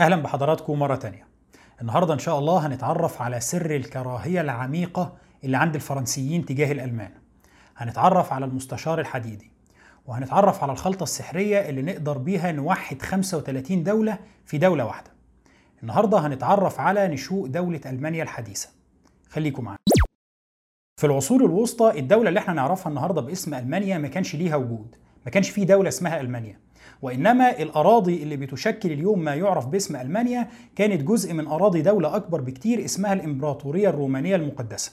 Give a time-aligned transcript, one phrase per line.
[0.00, 1.26] أهلا بحضراتكم مرة تانية.
[1.80, 7.10] النهاردة إن شاء الله هنتعرف على سر الكراهية العميقة اللي عند الفرنسيين تجاه الألمان.
[7.76, 9.50] هنتعرف على المستشار الحديدي
[10.06, 15.10] وهنتعرف على الخلطة السحرية اللي نقدر بيها نوحد 35 دولة في دولة واحدة.
[15.82, 18.68] النهاردة هنتعرف على نشوء دولة ألمانيا الحديثة.
[19.30, 19.78] خليكم معانا.
[21.00, 24.96] في العصور الوسطى الدولة اللي إحنا نعرفها النهاردة باسم ألمانيا ما كانش ليها وجود.
[25.24, 26.65] ما كانش في دولة اسمها ألمانيا.
[27.02, 32.40] وإنما الأراضي اللي بتشكل اليوم ما يعرف باسم ألمانيا كانت جزء من أراضي دولة أكبر
[32.40, 34.92] بكتير اسمها الإمبراطورية الرومانية المقدسة.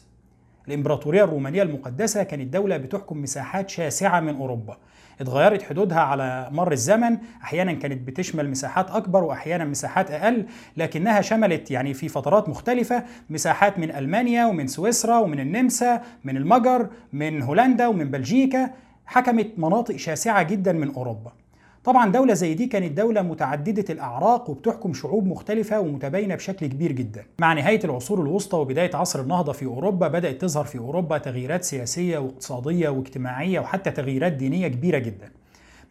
[0.67, 4.77] الإمبراطورية الرومانية المقدسة كانت دولة بتحكم مساحات شاسعة من أوروبا.
[5.21, 7.17] اتغيرت حدودها على مر الزمن.
[7.43, 10.45] أحيانا كانت بتشمل مساحات أكبر واحيانا مساحات أقل
[10.77, 16.89] لكنها شملت يعني في فترات مختلفة مساحات من ألمانيا ومن سويسرا ومن النمسا من المجر
[17.13, 18.69] من هولندا ومن بلجيكا.
[19.05, 21.31] حكمت مناطق شاسعة جدا من أوروبا.
[21.83, 27.25] طبعا دولة زي دي كانت دولة متعددة الأعراق وبتحكم شعوب مختلفة ومتباينة بشكل كبير جدا.
[27.39, 32.17] مع نهاية العصور الوسطى وبداية عصر النهضة في أوروبا بدأت تظهر في أوروبا تغييرات سياسية
[32.17, 35.31] واقتصادية واجتماعية وحتى تغييرات دينية كبيرة جدا.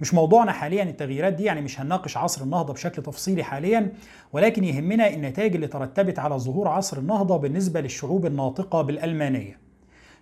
[0.01, 3.93] مش موضوعنا حاليا التغييرات دي يعني مش هنناقش عصر النهضة بشكل تفصيلي حاليا
[4.33, 9.59] ولكن يهمنا النتائج اللي ترتبت على ظهور عصر النهضة بالنسبة للشعوب الناطقة بالألمانية.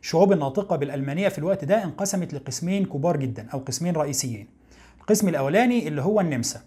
[0.03, 4.60] الشعوب الناطقة بالألمانية في الوقت ده انقسمت لقسمين كبار جدا أو قسمين رئيسيين.
[5.01, 6.61] القسم الأولاني اللي هو النمسا.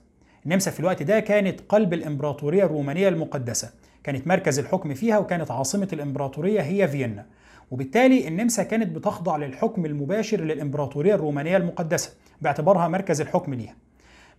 [0.45, 3.69] النمسا في الوقت ده كانت قلب الإمبراطورية الرومانية المقدسة.
[4.03, 7.25] كانت مركز الحكم فيها وكانت عاصمة الإمبراطورية هي فيينا.
[7.71, 13.75] وبالتالي النمسا كانت بتخضع للحكم المباشر للإمبراطورية الرومانية المقدسة باعتبارها مركز الحكم ليها.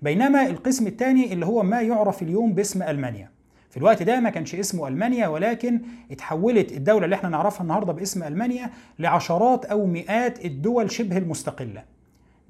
[0.02, 3.30] بينما القسم الثاني اللي هو ما يعرف اليوم باسم ألمانيا.
[3.70, 8.22] في الوقت ده ما كانش اسمه ألمانيا ولكن اتحولت الدولة اللي إحنا نعرفها النهارده باسم
[8.22, 11.93] ألمانيا لعشرات أو مئات الدول شبه المستقلة.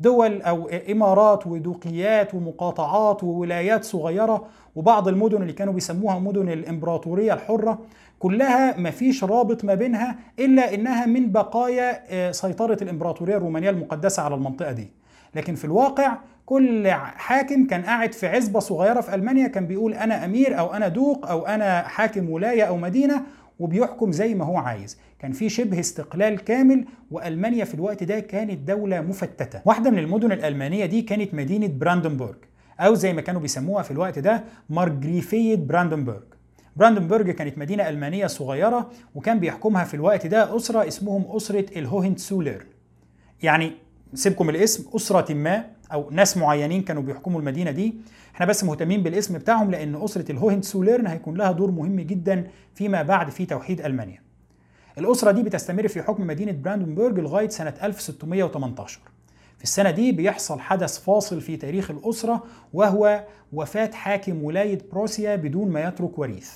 [0.00, 4.44] دول أو إمارات ودوقيات ومقاطعات وولايات صغيرة
[4.76, 7.78] وبعض المدن اللي كانوا بيسموها مدن الإمبراطورية الحرة
[8.18, 14.34] كلها ما فيش رابط ما بينها إلا إنها من بقايا سيطرة الإمبراطورية الرومانية المقدسة على
[14.34, 14.90] المنطقة دي.
[15.34, 16.16] لكن في الواقع
[16.46, 20.88] كل حاكم كان قاعد في عزبة صغيرة في ألمانيا كان بيقول أنا أمير أو أنا
[20.88, 23.22] دوق أو أنا حاكم ولاية أو مدينة
[23.58, 24.98] وبيحكم زي ما هو عايز.
[25.18, 29.60] كان في شبه استقلال كامل وألمانيا في الوقت ده كانت دولة مفتتة.
[29.64, 32.34] واحدة من المدن الألمانية دي كانت مدينة براندنبورغ
[32.80, 36.20] أو زي ما كانوا بيسموها في الوقت ده مارجريفيه براندنبورغ.
[36.76, 42.64] براندنبورغ كانت مدينة ألمانية صغيرة وكان بيحكمها في الوقت ده أسرة اسمهم أسرة الهوهنتسوليرن
[43.42, 43.72] يعني
[44.14, 47.94] سيبكم الاسم أسرة ما أو ناس معينين كانوا بيحكموا المدينة دي
[48.34, 53.30] إحنا بس مهتمين بالاسم بتاعهم لأن أسرة الهوهنتسوليرن هيكون لها دور مهم جدا فيما بعد
[53.30, 54.22] في توحيد ألمانيا.
[54.98, 59.00] الأسرة دي بتستمر في حكم مدينة براندنبورغ لغاية سنة 1618
[59.58, 65.70] في السنة دي بيحصل حدث فاصل في تاريخ الأسرة وهو وفاة حاكم ولاية بروسيا بدون
[65.70, 66.50] ما يترك وريث.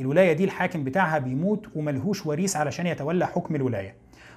[0.00, 3.94] الولاية دي الحاكم بتاعها بيموت وملهوش وريث علشان يتولى حكم الولاية.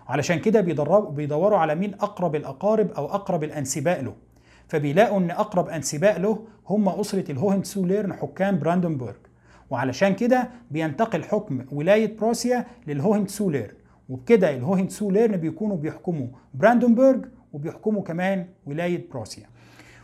[0.10, 0.62] وعلشان كده
[1.10, 4.14] بيدوروا على مين أقرب الأقارب أو أقرب الأنسباء له.
[4.70, 9.16] فبيلاقوا إن أقرب انسباء له هم أسرة الهوهنتسوليرن حكام براندنبورغ.
[9.70, 13.74] وعلشان كده بينتقل حكم ولاية بروسيا للهوهنتسوليرن
[14.10, 17.20] وبكده الهوهنتسوليرن بيكونوا بيحكموا براندنبورغ
[17.54, 19.46] وبيحكموا كمان ولاية بروسيا.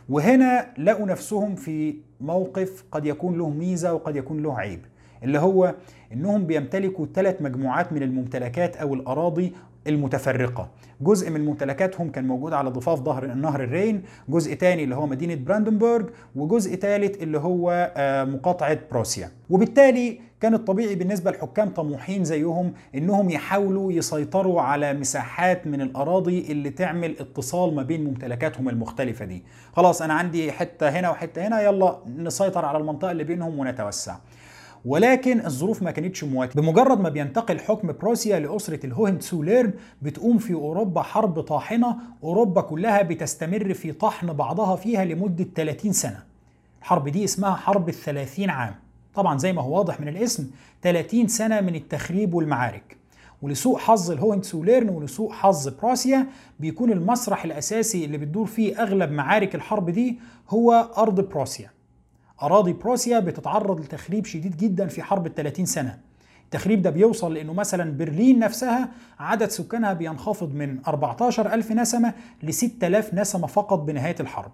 [0.08, 4.80] وهنا لقوا نفسهم في موقف قد يكون له ميزة وقد يكون له عيب
[5.22, 5.74] اللي هو
[6.12, 9.52] إنهم بيمتلكوا ثلاث مجموعات من الممتلكات أو الأراضي
[9.88, 10.68] المتفرقة.
[11.00, 15.34] جزء من ممتلكاتهم كان موجود على ضفاف ظهر نهر الرين جزء تاني اللي هو مدينة
[15.34, 16.04] براندنبورغ
[16.36, 17.92] وجزء ثالث اللي هو
[18.28, 19.30] مقاطعة بروسيا.
[19.50, 26.70] وبالتالي كان الطبيعي بالنسبة لحكام طموحين زيهم إنهم يحاولوا يسيطروا على مساحات من الأراضي اللي
[26.70, 29.44] تعمل اتصال ما بين ممتلكاتهم المختلفة دي.
[29.72, 34.16] خلاص أنا عندي حتة هنا وحتة هنا يلا نسيطر على المنطقة اللي بينهم ونتوسع.
[34.86, 36.60] ولكن الظروف ما كانتش مواتية.
[36.60, 43.74] بمجرد ما بينتقل حكم بروسيا لأسرة الهوهنتسوليرن بتقوم في أوروبا حرب طاحنة أوروبا كلها بتستمر
[43.74, 46.22] في طحن بعضها فيها لمدة 30 سنة.
[46.80, 48.74] الحرب دي اسمها حرب الثلاثين عام.
[49.14, 50.50] طبعا زي ما هو واضح من الاسم
[50.82, 52.96] 30 سنة من التخريب والمعارك.
[53.42, 56.26] ولسوء حظ الهوهنتسوليرن ولسوء حظ بروسيا
[56.60, 60.18] بيكون المسرح الأساسي اللي بتدور فيه أغلب معارك الحرب دي
[60.50, 61.75] هو أرض بروسيا.
[62.42, 65.98] أراضي بروسيا بتتعرض لتخريب شديد جدا في حرب ال 30 سنة.
[66.44, 68.88] التخريب ده بيوصل لأنه مثلا برلين نفسها
[69.18, 74.52] عدد سكانها بينخفض من 14 ألف نسمة ل 6000 نسمة فقط بنهاية الحرب.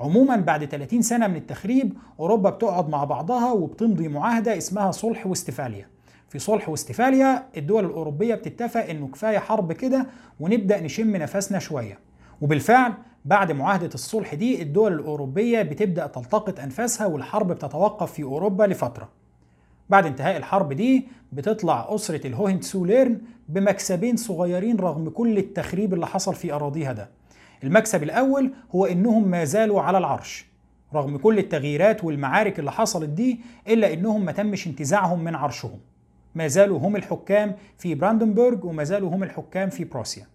[0.00, 5.86] عموما بعد 30 سنة من التخريب أوروبا بتقعد مع بعضها وبتمضي معاهدة اسمها صلح واستفاليا
[6.28, 10.06] في صلح واستفاليا الدول الأوروبية بتتفق إنه كفاية حرب كده
[10.40, 11.98] ونبدأ نشم نفسنا شوية.
[12.40, 12.92] وبالفعل
[13.24, 19.08] بعد معاهدة الصلح دي الدول الأوروبية بتبدأ تلتقط أنفاسها والحرب بتتوقف في أوروبا لفترة.
[19.90, 26.52] بعد انتهاء الحرب دي بتطلع أسرة الهوهنتسوليرن بمكسبين صغيرين رغم كل التخريب اللي حصل في
[26.52, 27.08] أراضيها ده.
[27.64, 30.46] المكسب الأول هو إنهم ما زالوا على العرش
[30.94, 35.78] رغم كل التغييرات والمعارك اللي حصلت دي إلا إنهم ما تمش انتزاعهم من عرشهم.
[36.34, 40.26] ما زالوا هم الحكام في براندنبورغ وما زالوا هم الحكام في بروسيا.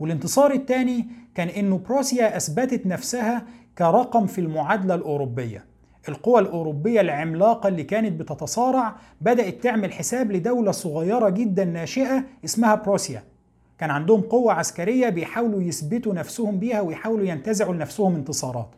[0.00, 3.46] والانتصار الثاني كان انه بروسيا أثبتت نفسها
[3.78, 5.64] كرقم في المعادلة الأوروبية.
[6.08, 13.22] القوى الأوروبية العملاقة اللي كانت بتتصارع بدأت تعمل حساب لدولة صغيرة جدا ناشئة اسمها بروسيا.
[13.78, 18.68] كان عندهم قوة عسكرية بيحاولوا يثبتوا نفسهم بيها ويحاولوا ينتزعوا لنفسهم انتصارات.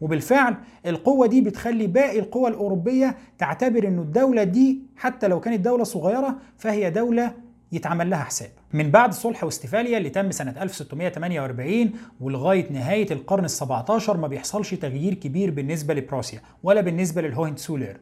[0.00, 0.54] وبالفعل
[0.86, 6.36] القوة دي بتخلي باقي القوى الأوروبية تعتبر أن الدولة دي حتى لو كانت دولة صغيرة
[6.58, 7.32] فهي دولة
[7.72, 8.50] يتعمل لها حساب.
[8.72, 11.90] من بعد صلح وستفاليا اللي تم سنة 1648
[12.20, 18.00] ولغاية نهاية القرن ال17 ما بيحصلش تغيير كبير بالنسبة لبروسيا ولا بالنسبة للهوهنتسولير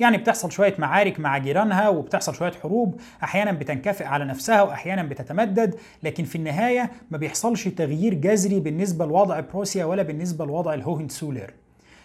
[0.00, 5.74] يعني بتحصل شوية معارك مع جيرانها وبتحصل شوية حروب أحيانا بتنكفئ على نفسها وأحيانا بتتمدد
[6.02, 11.54] لكن في النهاية ما بيحصلش تغيير جذري بالنسبة لوضع بروسيا ولا بالنسبة لوضع الهوهنتسولير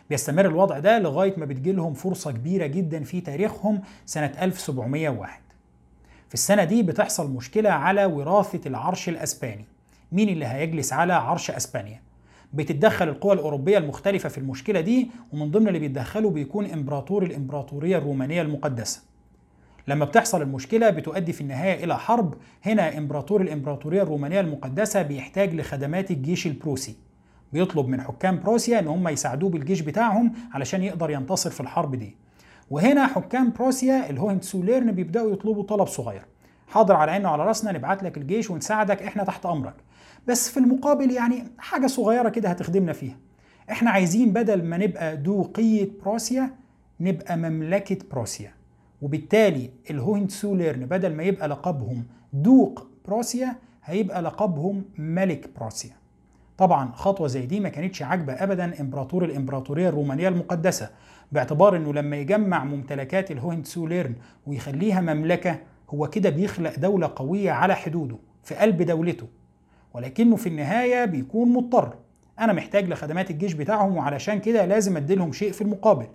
[0.09, 5.39] بيستمر الوضع ده لغاية ما بتجيلهم فرصة كبيرة جدا في تاريخهم سنة 1701
[6.29, 9.65] في السنة دي بتحصل مشكلة على وراثة العرش الأسباني.
[10.11, 12.01] مين اللي هيجلس على عرش أسبانيا؟
[12.53, 18.41] بتتدخل القوى الأوروبية المختلفة في المشكلة دي ومن ضمن اللي بيتدخلوا بيكون إمبراطور الإمبراطورية الرومانية
[18.41, 19.01] المقدسة.
[19.87, 22.33] لما بتحصل المشكلة بتؤدي في النهاية إلى حرب
[22.65, 26.95] هنا إمبراطور الإمبراطورية الرومانية المقدسة بيحتاج لخدمات الجيش البروسي.
[27.53, 32.15] بيطلب من حكام بروسيا إن هم يساعدوه بالجيش بتاعهم علشان يقدر ينتصر في الحرب دي.
[32.69, 36.25] وهنا حكام بروسيا الهوهنتسوليرن بيبدأوا يطلبوا طلب صغير.
[36.67, 39.73] حاضر على عيننا وعلى راسنا نبعت لك الجيش ونساعدك إحنا تحت أمرك.
[40.27, 43.15] بس في المقابل يعني حاجة صغيرة كده هتخدمنا فيها.
[43.71, 46.49] إحنا عايزين بدل ما نبقى دوقيه بروسيا
[46.99, 48.51] نبقى مملكة بروسيا.
[49.01, 53.55] وبالتالي الهوهنتسوليرن بدل ما يبقى لقبهم دوق بروسيا
[53.85, 55.91] هيبقى لقبهم ملك بروسيا.
[56.57, 60.89] طبعا خطوة زي دي ما كانتش عاجبة ابدا إمبراطور الإمبراطورية الرومانية المقدسة.
[61.31, 64.15] باعتبار إنه لما يجمع ممتلكات الهوهنتسوليرن
[64.47, 65.59] ويخليها مملكة
[65.89, 69.27] هو كده بيخلق دولة قوية على حدوده في قلب دولته.
[69.93, 71.93] ولكنه في النهاية بيكون مضطر.
[72.39, 76.07] أنا محتاج لخدمات الجيش بتاعهم وعلشان كده لازم أديلهم شيء في المقابل.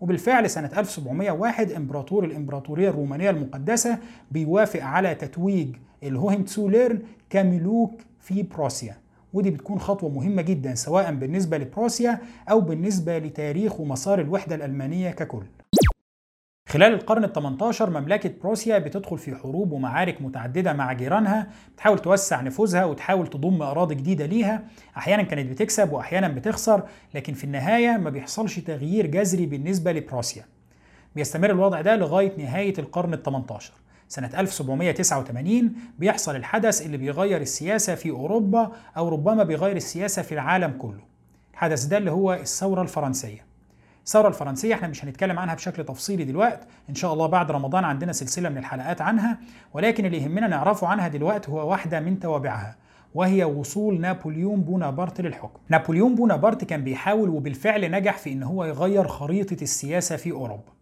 [0.00, 3.98] وبالفعل سنة 1701 إمبراطور الإمبراطورية الرومانية المقدسة
[4.30, 8.96] بيوافق على تتويج الهوهنتسوليرن كملوك في بروسيا.
[9.32, 12.18] ودي بتكون خطوة مهمة جدا سواء بالنسبة لبروسيا
[12.50, 15.42] أو بالنسبة لتاريخ ومسار الوحدة الألمانية ككل.
[16.68, 22.40] خلال القرن ال 18 مملكة بروسيا بتدخل في حروب ومعارك متعددة مع جيرانها بتحاول توسع
[22.40, 24.64] نفوذها وتحاول تضم أراضي جديدة ليها.
[24.96, 26.82] أحيانا كانت بتكسب وأحيانا بتخسر
[27.14, 30.44] لكن في النهاية ما بيحصلش تغيير جذري بالنسبة لبروسيا.
[31.16, 33.72] بيستمر الوضع ده لغاية نهاية القرن ال 18
[34.10, 40.70] سنة 1789 بيحصل الحدث اللي بيغير السياسة في أوروبا أو ربما بيغير السياسة في العالم
[40.78, 41.00] كله.
[41.52, 43.44] الحدث ده اللي هو الثورة الفرنسية.
[44.06, 48.12] الثورة الفرنسية إحنا مش هنتكلم عنها بشكل تفصيلي دلوقتي إن شاء الله بعد رمضان عندنا
[48.12, 49.38] سلسلة من الحلقات عنها
[49.74, 52.76] ولكن اللي يهمنا نعرفه عنها دلوقتي هو واحدة من توابعها
[53.14, 55.60] وهي وصول نابليون بونابرت للحكم.
[55.68, 60.79] نابليون بونابرت كان بيحاول وبالفعل نجح في إن هو يغير خريطة السياسة في أوروبا.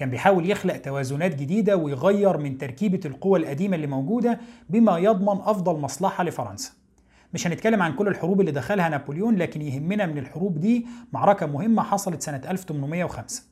[0.00, 4.40] كان بيحاول يخلق توازنات جديدة ويغير من تركيبة القوى القديمة اللي موجودة
[4.70, 6.72] بما يضمن أفضل مصلحة لفرنسا.
[7.34, 11.82] مش هنتكلم عن كل الحروب اللي دخلها نابليون لكن يهمنا من الحروب دي معركة مهمة
[11.82, 13.42] حصلت سنة 1805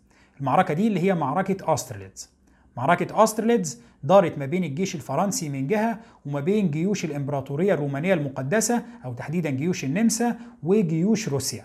[0.40, 2.30] المعركة دي اللي هي معركة أسترليتز
[2.76, 8.82] معركة أسترليتز دارت ما بين الجيش الفرنسي من جهة وما بين جيوش الإمبراطورية الرومانية المقدسة
[9.04, 11.64] أو تحديدا جيوش النمسا وجيوش روسيا.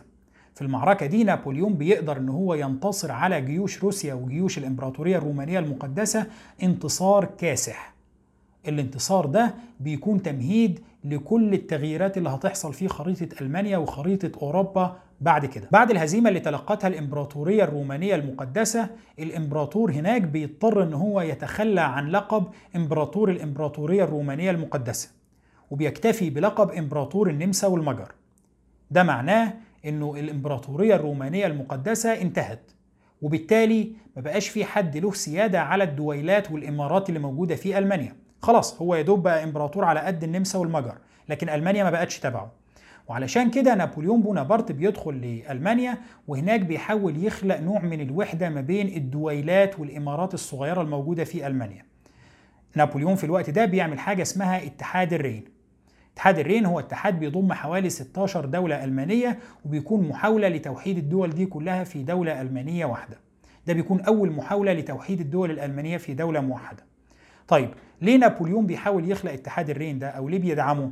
[0.55, 6.25] في المعركة دي نابليون بيقدر إن هو ينتصر على جيوش روسيا وجيوش الإمبراطورية الرومانية المقدسة
[6.63, 7.93] انتصار كاسح.
[8.67, 15.67] الانتصار ده بيكون تمهيد لكل التغييرات اللي هتحصل في خريطة ألمانيا وخريطة أوروبا بعد كده.
[15.71, 22.45] بعد الهزيمة اللي تلقتها الإمبراطورية الرومانية المقدسة الإمبراطور هناك بيضطر أن هو يتخلى عن لقب
[22.75, 25.09] إمبراطور الإمبراطورية الرومانية المقدسة
[25.71, 28.11] وبيكتفي بلقب إمبراطور النمسا والمجر.
[28.91, 29.53] ده معناه
[29.85, 32.71] إنه الإمبراطورية الرومانية المقدسة انتهت
[33.21, 38.15] وبالتالي ما بقاش في حد له سيادة على الدويلات والإمارات اللي موجودة في ألمانيا.
[38.41, 40.97] خلاص هو يدوب بقى إمبراطور على قد النمسا والمجر
[41.29, 42.51] لكن ألمانيا ما بقتش تبعه.
[43.07, 45.97] وعلشان كده نابليون بونابرت بيدخل لألمانيا
[46.27, 51.85] وهناك بيحاول يخلق نوع من الوحدة ما بين الدويلات والإمارات الصغيرة الموجودة في ألمانيا.
[52.75, 55.43] نابليون في الوقت ده بيعمل حاجة اسمها اتحاد الرين.
[56.13, 61.83] اتحاد الرين هو اتحاد بيضم حوالي 16 دولة ألمانية وبيكون محاولة لتوحيد الدول دي كلها
[61.83, 63.17] في دولة ألمانية واحدة.
[63.67, 66.83] ده بيكون أول محاولة لتوحيد الدول الألمانية في دولة موحدة.
[67.47, 67.69] طيب
[68.01, 70.91] ليه نابليون بيحاول يخلق اتحاد الرين ده أو ليه بيدعمه؟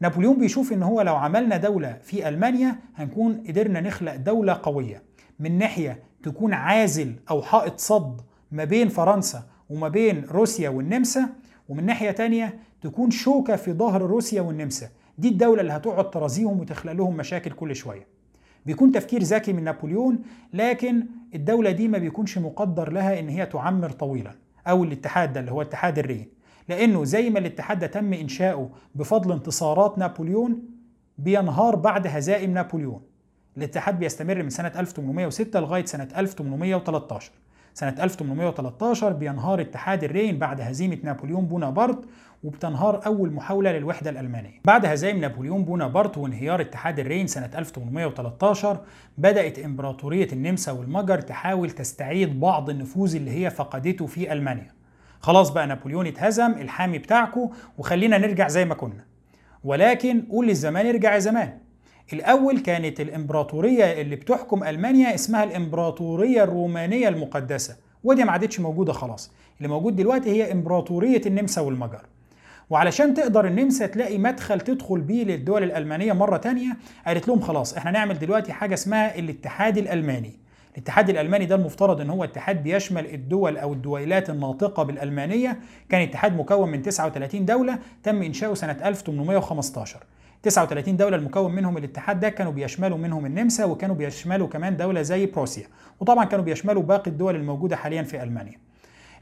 [0.00, 5.02] نابليون بيشوف إن هو لو عملنا دولة في ألمانيا هنكون قدرنا نخلق دولة قوية.
[5.40, 8.20] من ناحية تكون عازل أو حائط صد
[8.52, 11.28] ما بين فرنسا وما بين روسيا والنمسا
[11.68, 14.88] ومن ناحية تانية تكون شوكة في ظهر روسيا والنمسا.
[15.18, 18.06] دي الدولة اللي هتقعد ترازيهم وتخلق لهم مشاكل كل شوية.
[18.66, 20.18] بيكون تفكير ذكي من نابليون
[20.52, 24.32] لكن الدولة دي ما بيكونش مقدر لها إن هي تعمر طويلا
[24.66, 26.28] أو الاتحاد ده اللي هو اتحاد الرين.
[26.68, 30.62] لأنه زي ما الاتحاد ده تم إنشاؤه بفضل انتصارات نابليون
[31.18, 33.00] بينهار بعد هزائم نابليون.
[33.56, 37.32] الاتحاد بيستمر من سنة 1806 لغاية سنة 1813
[37.74, 42.04] سنة 1813 بينهار اتحاد الرين بعد هزيمة نابليون بونابرت
[42.44, 44.60] وبتنهار أول محاولة للوحدة الألمانية.
[44.64, 48.78] بعد هزائم نابليون بونابرت وانهيار اتحاد الرين سنة 1813
[49.18, 54.68] بدأت إمبراطورية النمسا والمجر تحاول تستعيد بعض النفوذ اللي هي فقدته في ألمانيا.
[55.20, 59.04] خلاص بقى نابليون اتهزم الحامي بتاعكو وخلينا نرجع زي ما كنا.
[59.64, 61.58] ولكن قول للزمان ارجع يا زمان.
[62.12, 69.32] الأول كانت الإمبراطورية اللي بتحكم ألمانيا اسمها الإمبراطورية الرومانية المقدسة ودي ما عادتش موجودة خلاص
[69.58, 72.02] اللي موجود دلوقتي هي إمبراطورية النمسا والمجر
[72.70, 77.90] وعلشان تقدر النمسا تلاقي مدخل تدخل بيه للدول الألمانية مرة تانية قالت لهم خلاص إحنا
[77.90, 80.32] نعمل دلوقتي حاجة اسمها الاتحاد الألماني.
[80.74, 85.58] الاتحاد الألماني ده المفترض إن هو اتحاد بيشمل الدول أو الدويلات الناطقة بالألمانية.
[85.88, 90.00] كان اتحاد مكون من 39 دولة تم إنشاؤه سنة 1815
[90.42, 95.26] 39 دولة المكون منهم الاتحاد ده كانوا بيشملوا منهم النمسا وكانوا بيشملوا كمان دولة زي
[95.26, 95.66] بروسيا.
[96.00, 98.69] وطبعا كانوا بيشملوا باقي الدول الموجودة حاليا في ألمانيا.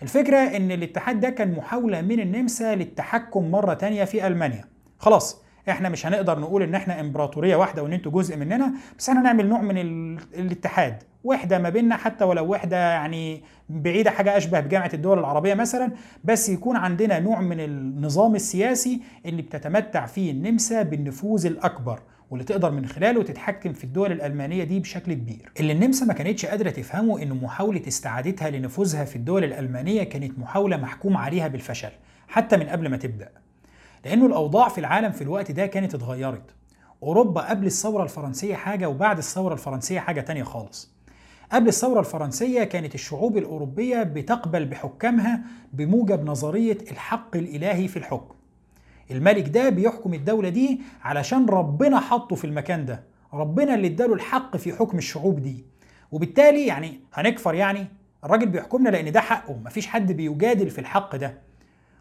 [0.02, 4.64] الفكرة إن الاتحاد ده كان محاولة من النمسا للتحكم مرة تانية في ألمانيا.
[4.98, 9.20] خلاص إحنا مش هنقدر نقول إن إحنا إمبراطورية واحدة وإن إنتوا جزء مننا بس إحنا
[9.22, 10.18] نعمل نوع من ال...
[10.34, 11.02] الاتحاد.
[11.24, 15.92] وحده ما بيننا حتى ولو وحده يعني بعيدة حاجة أشبه بجامعة الدول العربية مثلا
[16.24, 22.00] بس يكون عندنا نوع من النظام السياسي اللي بتتمتع فيه النمسا بالنفوذ الأكبر.
[22.30, 25.52] واللي تقدر من خلاله تتحكم في الدول الألمانية دي بشكل كبير.
[25.60, 30.76] اللي النمسا ما كانتش قادرة تفهمه إن محاولة استعادتها لنفوذها في الدول الألمانية كانت محاولة
[30.76, 31.90] محكوم عليها بالفشل
[32.28, 33.28] حتى من قبل ما تبدأ.
[34.04, 36.54] لأنه الأوضاع في العالم في الوقت ده كانت اتغيرت.
[37.02, 40.90] أوروبا قبل الثورة الفرنسية حاجة وبعد الثورة الفرنسية حاجة تانية خالص.
[41.52, 45.40] قبل الثورة الفرنسية كانت الشعوب الأوروبية بتقبل بحكامها
[45.72, 48.34] بموجب نظرية الحق الإلهي في الحكم.
[49.10, 53.02] الملك ده بيحكم الدولة دي علشان ربنا حطه في المكان ده.
[53.34, 55.64] ربنا اللي اداله الحق في حكم الشعوب دي.
[56.12, 57.86] وبالتالي يعني هنكفر يعني
[58.24, 59.56] الراجل بيحكمنا لأن ده حقه.
[59.64, 61.34] مفيش حد بيجادل في الحق ده.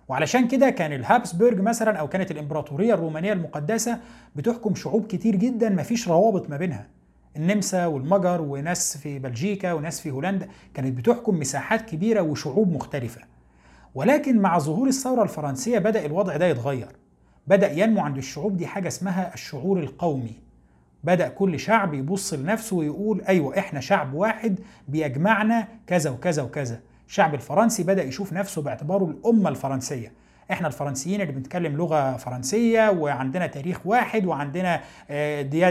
[0.08, 4.00] وعلشان كده كان الهابسبرج مثلا أو كانت الإمبراطورية الرومانية المقدسة
[4.36, 6.88] بتحكم شعوب كتير جدا مفيش روابط ما بينها.
[7.38, 13.22] النمسا والمجر وناس في بلجيكا وناس في هولندا كانت بتحكم مساحات كبيرة وشعوب مختلفة.
[13.96, 16.88] ولكن مع ظهور الثورة الفرنسية بدأ الوضع ده يتغير.
[17.48, 20.34] بدأ ينمو عند الشعوب دي حاجة اسمها الشعور القومي.
[21.04, 26.80] بدأ كل شعب يبص لنفسه ويقول أيوه إحنا شعب واحد بيجمعنا كذا وكذا وكذا.
[27.08, 30.12] الشعب الفرنسي بدأ يشوف نفسه باعتباره الأمة الفرنسية.
[30.52, 34.82] إحنا الفرنسيين اللي بنتكلم لغة فرنسية وعندنا تاريخ واحد وعندنا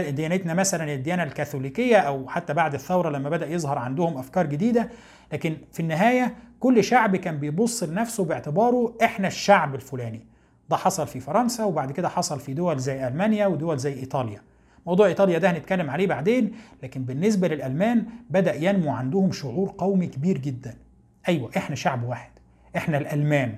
[0.09, 4.89] ديانتنا مثلا الديانة الكاثوليكية أو حتى بعد الثورة لما بدأ يظهر عندهم أفكار جديدة.
[5.33, 10.25] لكن في النهاية كل شعب كان بيبص لنفسه باعتباره إحنا الشعب الفلاني.
[10.69, 14.41] ده حصل في فرنسا وبعد كده حصل في دول زي ألمانيا ودول زي إيطاليا.
[14.85, 16.51] موضوع إيطاليا ده هنتكلم عليه بعدين
[16.83, 20.75] لكن بالنسبة للألمان بدأ ينمو عندهم شعور قومي كبير جدا.
[21.27, 22.31] أيوه إحنا شعب واحد.
[22.77, 23.55] إحنا الألمان.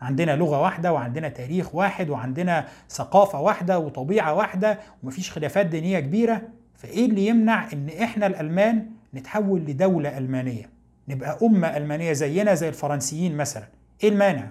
[0.00, 6.42] عندنا لغة واحدة وعندنا تاريخ واحد وعندنا ثقافة واحدة وطبيعة واحدة ومفيش خلافات دينية كبيرة.
[6.76, 10.70] فإيه اللي يمنع إن إحنا الألمان نتحول لدولة ألمانية؟
[11.08, 13.64] نبقى أمة ألمانية زينا زي الفرنسيين مثلا.
[14.04, 14.48] إيه المانع؟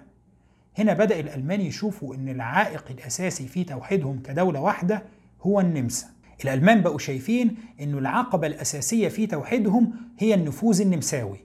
[0.79, 5.03] هنا بدأ الالمان يشوفوا إن العائق الأساسي في توحيدهم كدولة واحدة
[5.41, 6.07] هو النمسا.
[6.43, 11.37] الألمان بقوا شايفين إنه العقبة الأساسية في توحيدهم هي النفوذ النمساوي.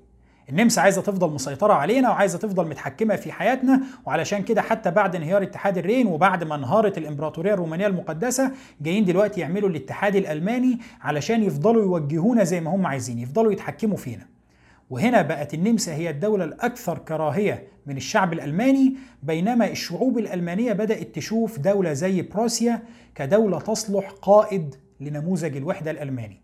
[0.50, 5.42] النمسا عايزة تفضل مسيطرة علينا وعايزة تفضل متحكمة في حياتنا وعلشان كده حتى بعد انهيار
[5.42, 11.82] اتحاد الرين وبعد ما انهارت الإمبراطورية الرومانية المقدسة جايين دلوقتي يعملوا الاتحاد الألماني علشان يفضلوا
[11.82, 14.33] يوجهونا زي ما هم عايزين يفضلوا يتحكموا فينا.
[14.90, 21.58] وهنا بقت النمسا هي الدولة الأكثر كراهية من الشعب الألماني بينما الشعوب الألمانية بدأت تشوف
[21.58, 22.82] دولة زي بروسيا
[23.14, 26.40] كدولة تصلح قائد لنموذج الوحدة الألماني.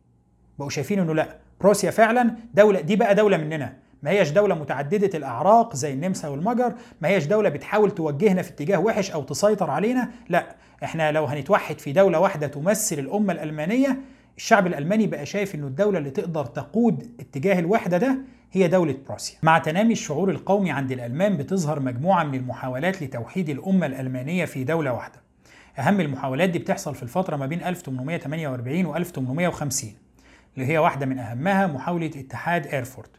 [0.59, 3.77] بقوا شايفين إنه لأ بروسيا فعلا دولة دي بقى دولة مننا.
[4.03, 8.79] ما هيش دولة متعددة الأعراق زي النمسا والمجر ما هيش دولة بتحاول توجهنا في اتجاه
[8.81, 14.01] وحش أو تسيطر علينا لأ إحنا لو هنتوحد في دولة واحدة تمثل الأمة الألمانية
[14.41, 18.19] الشعب الألماني بقى شايف إنه الدولة اللي تقدر تقود اتجاه الوحدة ده
[18.53, 19.37] هي دولة بروسيا.
[19.43, 24.93] مع تنامي الشعور القومي عند الألمان بتظهر مجموعة من المحاولات لتوحيد الأمة الألمانية في دولة
[24.93, 25.21] واحدة.
[25.79, 29.91] أهم المحاولات دي بتحصل في الفترة ما بين 1848 و 1850
[30.57, 33.11] اللي هي واحدة من أهمها محاولة اتحاد إيرفورت.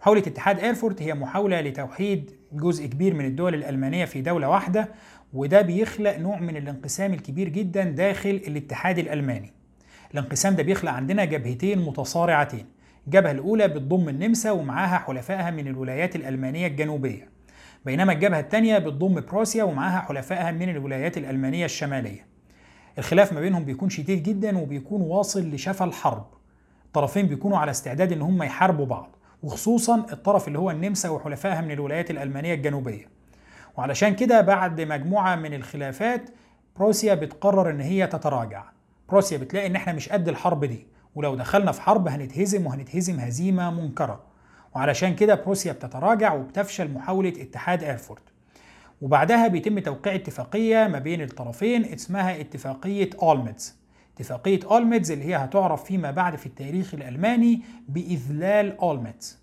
[0.00, 4.88] محاولة اتحاد إيرفورت هي محاولة لتوحيد جزء كبير من الدول الألمانية في دولة واحدة
[5.32, 9.57] وده بيخلق نوع من الانقسام الكبير جدا داخل الاتحاد الألماني.
[10.14, 12.66] الانقسام ده بيخلق عندنا جبهتين متصارعتين.
[13.06, 17.28] الجبهة الأولى بتضم النمسا ومعاها حلفائها من الولايات الألمانية الجنوبية.
[17.84, 22.26] بينما الجبهة الثانية بتضم بروسيا ومعاها حلفائها من الولايات الألمانية الشمالية.
[22.98, 26.26] الخلاف ما بينهم بيكون شديد جدا وبيكون واصل لشفا الحرب.
[26.86, 31.70] الطرفين بيكونوا على استعداد إن هم يحاربوا بعض وخصوصا الطرف اللي هو النمسا وحلفائها من
[31.70, 33.08] الولايات الألمانية الجنوبية.
[33.76, 36.30] وعلشان كده بعد مجموعة من الخلافات
[36.76, 38.64] بروسيا بتقرر إن هي تتراجع.
[39.08, 43.70] بروسيا بتلاقي إن إحنا مش قد الحرب دي ولو دخلنا في حرب هنتهزم وهنتهزم هزيمة
[43.70, 44.20] منكرة.
[44.74, 48.22] وعلشان كده بروسيا بتتراجع وبتفشل محاولة اتحاد إيرفورت.
[49.02, 53.74] وبعدها بيتم توقيع اتفاقية ما بين الطرفين اسمها اتفاقية أولميتز
[54.16, 59.38] اتفاقية أولميتز اللي هي هتعرف فيما بعد في التاريخ الألماني بإذلال أولميتز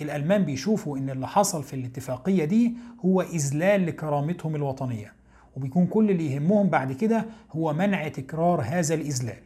[0.00, 2.72] الألمان بيشوفوا إن اللي حصل في الاتفاقية دي
[3.04, 5.12] هو إذلال لكرامتهم الوطنية.
[5.56, 9.38] وبيكون كل اللي يهمهم بعد كده هو منع تكرار هذا الإذلال.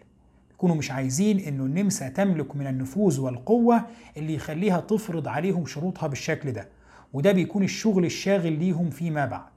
[0.52, 6.52] يكونوا مش عايزين إنه النمسا تملك من النفوذ والقوة اللي يخليها تفرض عليهم شروطها بالشكل
[6.52, 6.68] ده
[7.12, 9.52] وده بيكون الشغل الشاغل ليهم فيما بعد.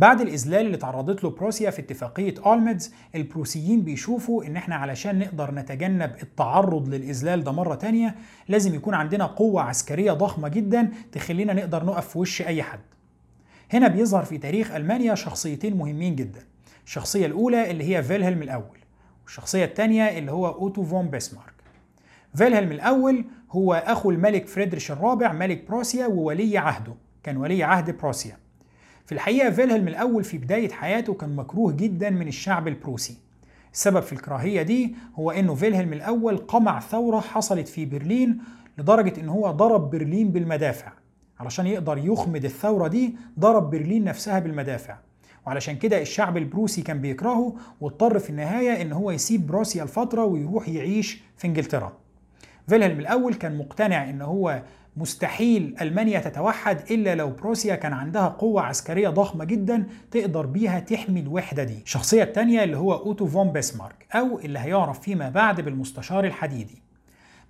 [0.00, 5.54] بعد الإذلال اللي تعرضت له بروسيا في اتفاقية أولميدز البروسيين بيشوفوا إن إحنا علشان نقدر
[5.54, 8.14] نتجنب التعرض للإذلال ده مرة تانية
[8.48, 12.80] لازم يكون عندنا قوة عسكرية ضخمة جدا تخلينا نقدر نقف في وش أي حد.
[13.72, 16.40] هنا بيظهر في تاريخ ألمانيا شخصيتين مهمين جدا
[16.86, 18.78] الشخصية الأولى اللي هي فيلهلم الأول
[19.24, 21.52] والشخصية الثانية اللي هو أوتو فون بيسمارك.
[22.34, 28.36] فيلهلم الأول هو أخو الملك فريدريش الرابع ملك بروسيا وولي عهده كان ولي عهد بروسيا.
[29.06, 33.16] في الحقيقة فيلهلم الأول في بداية حياته كان مكروه جدا من الشعب البروسي.
[33.72, 38.38] السبب في الكراهية دي هو أنه فيلهلم الأول قمع ثورة حصلت في برلين
[38.78, 40.92] لدرجة أنه هو ضرب برلين بالمدافع.
[41.40, 44.96] علشان يقدر يخمد الثورة دي ضرب برلين نفسها بالمدافع
[45.46, 50.68] وعلشان كده الشعب البروسي كان بيكرهه واضطر في النهاية إن هو يسيب بروسيا لفترة ويروح
[50.68, 51.92] يعيش في إنجلترا
[52.68, 54.62] فيلهلم الأول كان مقتنع إن هو
[54.96, 61.20] مستحيل ألمانيا تتوحد إلا لو بروسيا كان عندها قوة عسكرية ضخمة جدا تقدر بيها تحمي
[61.20, 61.82] الوحدة دي.
[61.82, 66.82] الشخصية الثانية اللي هو أوتو فون بيسمارك أو اللي هيعرف فيما بعد بالمستشار الحديدي.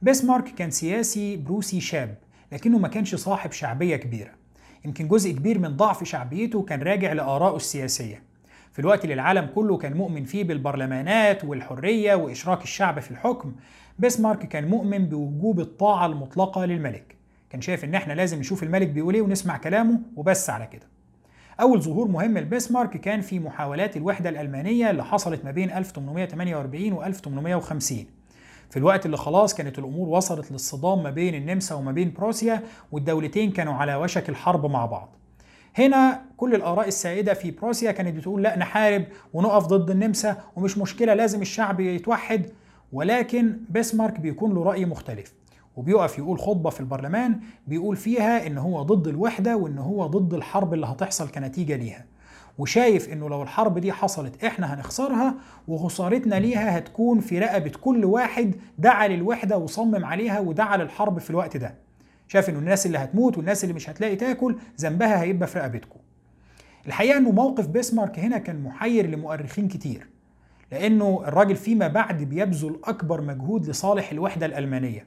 [0.02, 2.14] بيسمارك كان سياسي بروسي شاب
[2.52, 4.30] لكنه ما كانش صاحب شعبية كبيرة.
[4.84, 8.22] يمكن جزء كبير من ضعف شعبيته كان راجع لآرائه السياسية.
[8.72, 13.52] في الوقت اللي العالم كله كان مؤمن فيه بالبرلمانات والحرية وإشراك الشعب في الحكم
[13.98, 17.16] بيسمارك كان مؤمن بوجوب الطاعة المطلقة للملك.
[17.50, 20.86] كان شايف إن إحنا لازم نشوف الملك بيقول إيه ونسمع كلامه وبس على كده.
[21.60, 27.04] أول ظهور مهم لبيسمارك كان في محاولات الوحدة الألمانية اللي حصلت ما بين 1848 و
[27.04, 28.06] 1850
[28.70, 33.50] في الوقت اللي خلاص كانت الأمور وصلت للصدام ما بين النمسا وما بين بروسيا والدولتين
[33.52, 35.08] كانوا على وشك الحرب مع بعض.
[35.78, 41.14] هنا كل الآراء السائدة في بروسيا كانت بتقول لا نحارب ونقف ضد النمسا ومش مشكلة
[41.14, 42.46] لازم الشعب يتوحد.
[42.92, 45.32] ولكن بيسمارك بيكون له رأي مختلف
[45.76, 50.74] وبيقف يقول خطبة في البرلمان بيقول فيها إن هو ضد الوحدة وإن هو ضد الحرب
[50.74, 52.04] اللي هتحصل كنتيجة ليها.
[52.58, 55.34] وشايف إنه لو الحرب دي حصلت إحنا هنخسرها
[55.68, 61.56] وخسارتنا ليها هتكون في رقبة كل واحد دعا للوحدة وصمم عليها ودعا للحرب في الوقت
[61.56, 61.74] ده.
[62.28, 66.00] شايف إنه الناس اللي هتموت والناس اللي مش هتلاقي تاكل ذنبها هيبقى في رقبتكم.
[66.86, 70.06] الحقيقة إنه موقف بيسمارك هنا كان محير لمؤرخين كتير
[70.72, 75.06] لأنه الراجل فيما بعد بيبذل أكبر مجهود لصالح الوحدة الألمانية.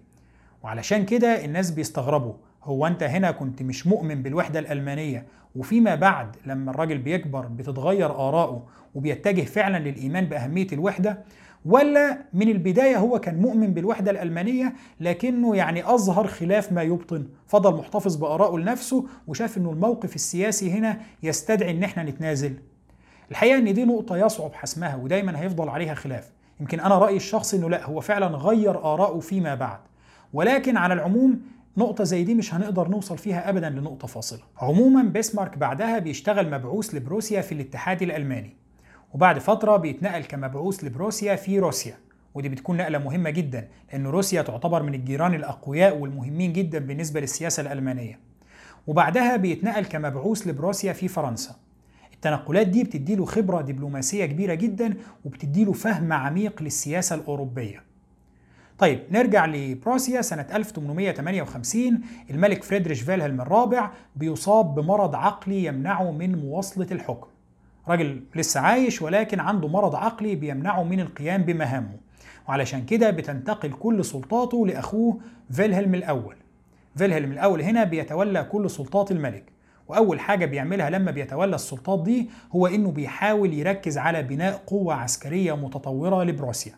[0.63, 2.33] وعلشان كده الناس بيستغربوا
[2.63, 8.63] هو أنت هنا كنت مش مؤمن بالوحدة الألمانية؟ وفيما بعد لما الراجل بيكبر بتتغير آراءه
[8.95, 11.17] وبيتجه فعلا للإيمان بأهمية الوحدة؟
[11.65, 17.73] ولا من البداية هو كان مؤمن بالوحدة الألمانية لكنه يعني أظهر خلاف ما يبطن؟ فضل
[17.77, 22.53] محتفظ بآرائه لنفسه وشاف أنه الموقف السياسي هنا يستدعي أن إحنا نتنازل.
[23.31, 26.31] الحقيقة أن دي نقطة يصعب حسمها ودايما هيفضل عليها خلاف.
[26.59, 29.79] يمكن أنا رأيي الشخصي أنه لا هو فعلا غير آراءه فيما بعد.
[30.33, 31.41] ولكن على العموم
[31.77, 34.39] نقطة زي دي مش هنقدر نوصل فيها أبدا لنقطة فاصلة.
[34.57, 38.55] عموما بيسمارك بعدها بيشتغل مبعوث لبروسيا في الاتحاد الألماني
[39.13, 41.97] وبعد فترة بيتنقل كمبعوث لبروسيا في روسيا
[42.35, 47.61] ودي بتكون نقلة مهمة جدا لأن روسيا تعتبر من الجيران الأقوياء والمهمين جدا بالنسبة للسياسة
[47.61, 48.19] الألمانية.
[48.87, 51.55] وبعدها بيتنقل كمبعوث لبروسيا في فرنسا.
[52.13, 54.93] التنقلات دي بتديله خبرة دبلوماسية كبيرة جدا
[55.25, 57.83] وبتديله فهم عميق للسياسة الأوروبية.
[58.79, 66.87] طيب نرجع لبروسيا سنة 1858 الملك فريدريش فيلهلم الرابع بيصاب بمرض عقلي يمنعه من مواصلة
[66.91, 67.27] الحكم.
[67.87, 71.97] راجل لسه عايش ولكن عنده مرض عقلي بيمنعه من القيام بمهامه.
[72.49, 75.17] وعلشان كده بتنتقل كل سلطاته لأخوه
[75.51, 76.35] فيلهلم الأول.
[76.95, 79.43] فيلهلم الأول هنا بيتولى كل سلطات الملك.
[79.87, 85.55] وأول حاجة بيعملها لما بيتولى السلطات دي هو إنه بيحاول يركز على بناء قوة عسكرية
[85.55, 86.73] متطورة لبروسيا.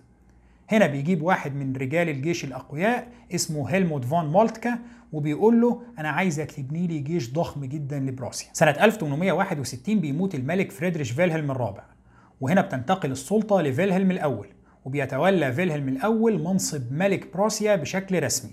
[0.71, 4.79] هنا بيجيب واحد من رجال الجيش الأقوياء اسمه هيلموت فون مولتكا
[5.13, 11.11] وبيقول له أنا عايزك تبني لي جيش ضخم جدا لبروسيا سنة 1861 بيموت الملك فريدريش
[11.11, 11.83] فيلهلم الرابع.
[12.41, 14.47] وهنا بتنتقل السلطة لفيلهلم الأول
[14.85, 18.51] وبيتولى فيلهلم الأول منصب ملك بروسيا بشكل رسمي.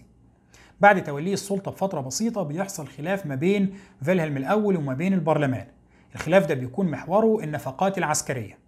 [0.80, 5.66] بعد توليه السلطة بفترة بسيطة بيحصل خلاف ما بين فيلهلم الأول وما بين البرلمان.
[6.14, 8.58] الخلاف ده بيكون محوره النفقات العسكرية.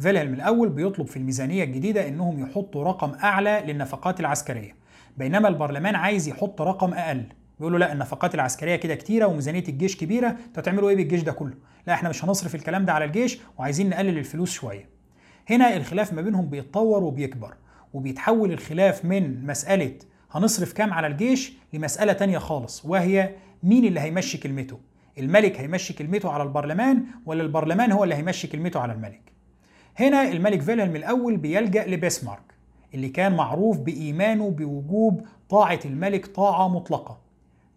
[0.00, 4.76] فيلهلم الأول بيطلب في الميزانية الجديدة إنهم يحطوا رقم أعلى للنفقات العسكرية
[5.16, 7.22] بينما البرلمان عايز يحط رقم أقل.
[7.58, 11.32] بيقول له لا النفقات العسكرية كده كتيرة وميزانية الجيش كبيرة أنتوا هتعملوا إيه بالجيش ده
[11.32, 11.54] كله؟
[11.86, 14.88] لا إحنا مش هنصرف الكلام ده على الجيش وعايزين نقلل الفلوس شوية.
[15.50, 17.54] هنا الخلاف ما بينهم بيتطور وبيكبر
[17.92, 19.92] وبيتحول الخلاف من مسألة
[20.30, 23.30] هنصرف كام على الجيش لمسألة تانية خالص وهي
[23.62, 24.78] مين اللي هيمشي كلمته؟
[25.18, 29.35] الملك هيمشي كلمته على البرلمان ولا البرلمان هو اللي هيمشي كلمته على الملك؟
[29.98, 32.54] هنا الملك فيلهلم الأول بيلجأ لبسمارك
[32.94, 37.18] اللي كان معروف بإيمانه بوجوب طاعة الملك طاعة مطلقة.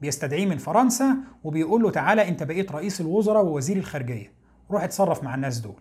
[0.02, 4.32] بيستدعيه من فرنسا وبيقول له تعالى أنت بقيت رئيس الوزراء ووزير الخارجية.
[4.72, 5.76] روح اتصرف مع الناس دول.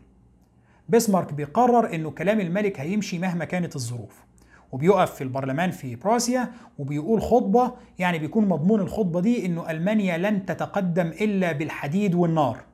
[0.88, 4.24] بسمارك بيقرر إنه كلام الملك هيمشي مهما كانت الظروف.
[4.72, 10.46] وبيقف في البرلمان في بروسيا وبيقول خطبة يعني بيكون مضمون الخطبة دي إنه ألمانيا لن
[10.46, 12.67] تتقدم إلا بالحديد والنار.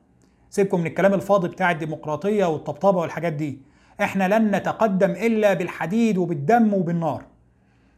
[0.55, 3.59] سيبكم من الكلام الفاضي بتاع الديمقراطية والطبطبة والحاجات دي.
[4.01, 7.23] إحنا لن نتقدم إلا بالحديد وبالدم وبالنار.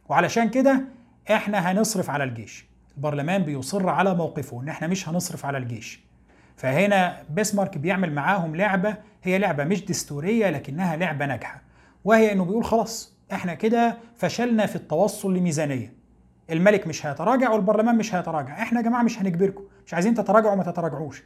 [0.08, 0.84] وعلشان كده
[1.30, 2.66] إحنا هنصرف على الجيش.
[2.96, 6.00] البرلمان بيصر على موقفه إن إحنا مش هنصرف على الجيش.
[6.56, 11.62] فهنا بسمارك بيعمل معاهم لعبة هي لعبة مش دستورية لكنها لعبة ناجحة.
[12.04, 15.92] وهي إنه بيقول خلاص إحنا كده فشلنا في التوصل لميزانية.
[16.50, 18.62] الملك مش هيتراجع والبرلمان مش هيتراجع.
[18.62, 19.62] إحنا يا جماعة مش هنجبركم.
[19.86, 21.22] مش عايزين تتراجعوا ما تتراجعوش.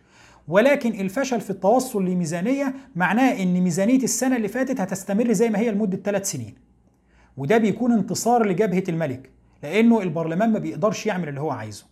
[0.49, 5.71] ولكن الفشل في التوصل لميزانية معناه إن ميزانية السنة اللي فاتت هتستمر زي ما هي
[5.71, 6.55] لمدة ثلاث سنين.
[7.37, 9.31] وده بيكون انتصار لجبهة الملك
[9.63, 11.85] لأنه البرلمان ما بيقدرش يعمل اللي هو عايزه.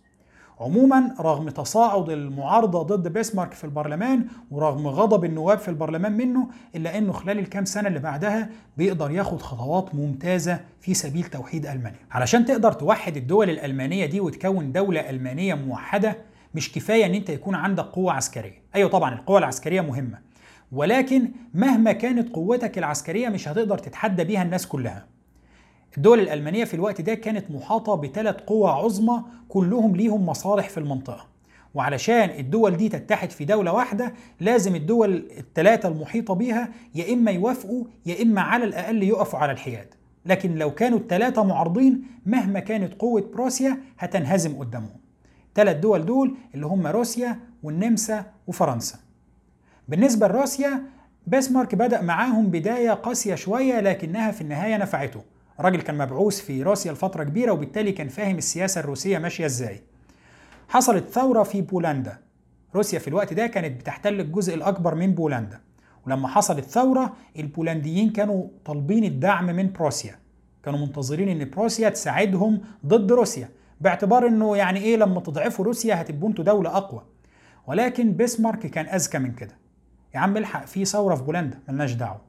[0.59, 6.97] عموما رغم تصاعد المعارضة ضد بيسمارك في البرلمان ورغم غضب النواب في البرلمان منه إلا
[6.97, 11.99] إنه خلال الكام سنة اللي بعدها بيقدر ياخد خطوات ممتازة في سبيل توحيد ألمانيا.
[12.11, 16.17] علشان تقدر توحد الدول الألمانية دي وتكون دولة ألمانية موحدة
[16.55, 18.61] مش كفاية إن أنت يكون عندك قوة عسكرية.
[18.75, 20.19] أيوه طبعا القوة العسكرية مهمة.
[20.71, 25.05] ولكن مهما كانت قوتك العسكرية مش هتقدر تتحدى بيها الناس كلها.
[25.97, 31.27] الدول الألمانية في الوقت ده كانت محاطة بثلاث قوى عظمى كلهم ليهم مصالح في المنطقة.
[31.73, 37.83] وعلشان الدول دي تتحد في دولة واحدة لازم الدول الثلاثة المحيطة بيها يا إما يوافقوا
[38.05, 39.87] يا إما على الأقل يقفوا على الحياد.
[40.25, 45.00] لكن لو كانوا الثلاثة معارضين مهما كانت قوة بروسيا هتنهزم قدامهم.
[45.55, 48.99] ثلاث دول دول اللي هم روسيا والنمسا وفرنسا.
[49.87, 50.83] بالنسبة لروسيا
[51.27, 55.21] بسمارك بدأ معاهم بداية قاسية شوية لكنها في النهاية نفعته.
[55.59, 59.81] راجل كان مبعوث في روسيا لفترة كبيرة وبالتالي كان فاهم السياسة الروسية ماشية إزاي.
[60.69, 62.17] حصلت ثورة في بولندا.
[62.75, 65.59] روسيا في الوقت ده كانت بتحتل الجزء الأكبر من بولندا.
[66.05, 70.15] ولما حصلت ثورة البولنديين كانوا طالبين الدعم من بروسيا.
[70.63, 73.49] كانوا منتظرين إن بروسيا تساعدهم ضد روسيا.
[73.81, 77.03] باعتبار إنه يعني إيه لما تضعفوا روسيا هتبقوا أنتوا دولة أقوى.
[77.67, 79.57] ولكن بسمارك كان أذكى من كده.
[80.15, 82.21] يا عم الحق في ثورة في بولندا ملناش دعوة.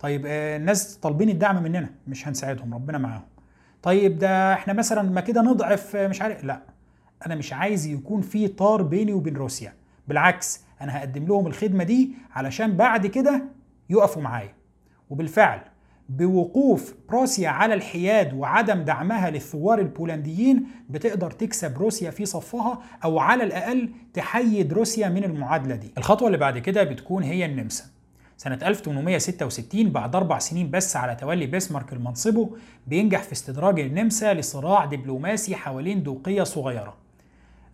[0.00, 3.22] طيب الناس طالبين الدعم مننا مش هنساعدهم ربنا معاهم.
[3.82, 6.62] طيب ده إحنا مثلا ما كده نضعف مش عارف لا.
[7.26, 9.72] أنا مش عايز يكون في طار بيني وبين روسيا.
[10.08, 13.44] بالعكس أنا هقدم لهم الخدمة دي علشان بعد كده
[13.90, 14.54] يقفوا معايا.
[15.10, 15.60] وبالفعل
[16.08, 23.44] بوقوف روسيا على الحياد وعدم دعمها للثوار البولنديين بتقدر تكسب روسيا في صفها أو على
[23.44, 27.84] الأقل تحيد روسيا من المعادلة دي الخطوة اللي بعد كده بتكون هي النمسا
[28.36, 32.50] سنة 1866 بعد أربع سنين بس على تولي بيسمارك لمنصبه
[32.86, 36.94] بينجح في استدراج النمسا لصراع دبلوماسي حوالين دوقية صغيرة.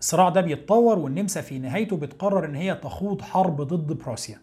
[0.00, 4.38] الصراع ده بيتطور والنمسا في نهايته بتقرر إن هي تخوض حرب ضد بروسيا.